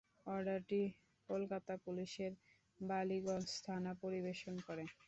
[0.25, 0.81] ওয়ার্ডটি
[1.29, 2.31] কলকাতা পুলিশের
[2.79, 4.83] বালিগঞ্জ থানা পরিবেশন করে।